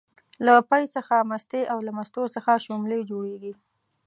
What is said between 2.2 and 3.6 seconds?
څخه شلومبې جوړيږي